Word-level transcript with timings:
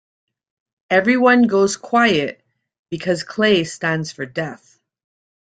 Everyone 0.89 1.43
goes 1.43 1.77
quiet, 1.77 2.43
because 2.89 3.21
clay 3.21 3.65
stands 3.65 4.11
for 4.11 4.25
death. 4.25 4.79